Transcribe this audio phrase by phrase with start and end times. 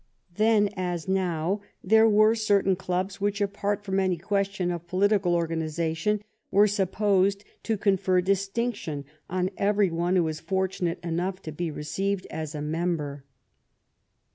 [0.35, 5.35] Then, as now, there were certain clubs which, apart from any ques tion of political
[5.35, 11.69] organization, were supposed to confer distinction on every one who was fortunate enough to be
[11.69, 13.25] received as a member.